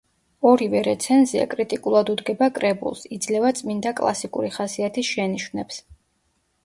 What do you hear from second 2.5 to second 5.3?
კრებულს, იძლევა წმნიდა მუსიკალური ხასიათის